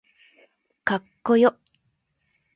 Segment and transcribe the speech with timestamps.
[0.83, 1.55] かっこよ